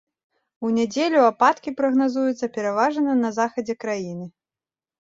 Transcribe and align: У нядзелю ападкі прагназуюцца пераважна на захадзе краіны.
У 0.67 0.69
нядзелю 0.77 1.19
ападкі 1.25 1.75
прагназуюцца 1.83 2.51
пераважна 2.59 3.11
на 3.23 3.29
захадзе 3.41 3.73
краіны. 3.85 4.25